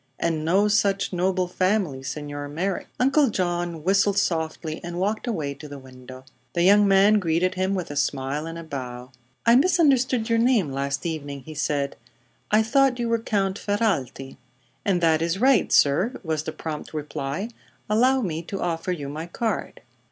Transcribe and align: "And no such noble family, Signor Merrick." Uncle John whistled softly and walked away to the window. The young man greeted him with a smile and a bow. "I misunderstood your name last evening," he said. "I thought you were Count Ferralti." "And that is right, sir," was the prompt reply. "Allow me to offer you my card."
"And 0.19 0.43
no 0.43 0.67
such 0.67 1.13
noble 1.13 1.47
family, 1.47 2.01
Signor 2.01 2.47
Merrick." 2.49 2.87
Uncle 2.99 3.29
John 3.29 3.83
whistled 3.83 4.17
softly 4.17 4.81
and 4.83 4.97
walked 4.97 5.27
away 5.27 5.53
to 5.53 5.67
the 5.67 5.77
window. 5.77 6.25
The 6.53 6.63
young 6.63 6.87
man 6.87 7.19
greeted 7.19 7.53
him 7.53 7.75
with 7.75 7.91
a 7.91 7.95
smile 7.95 8.47
and 8.47 8.57
a 8.57 8.63
bow. 8.63 9.11
"I 9.45 9.55
misunderstood 9.55 10.27
your 10.27 10.39
name 10.39 10.71
last 10.71 11.05
evening," 11.05 11.41
he 11.41 11.53
said. 11.53 11.97
"I 12.49 12.63
thought 12.63 12.97
you 12.97 13.09
were 13.09 13.19
Count 13.19 13.59
Ferralti." 13.59 14.37
"And 14.83 15.01
that 15.01 15.21
is 15.21 15.37
right, 15.39 15.71
sir," 15.71 16.19
was 16.23 16.41
the 16.45 16.51
prompt 16.51 16.95
reply. 16.95 17.49
"Allow 17.87 18.21
me 18.21 18.41
to 18.41 18.59
offer 18.59 18.91
you 18.91 19.07
my 19.07 19.27
card." 19.27 19.81